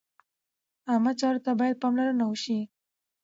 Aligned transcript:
عامه 0.89 1.11
چارو 1.19 1.39
ته 1.45 1.51
باید 1.59 1.81
پاملرنه 1.81 2.25
وشي. 2.27 2.59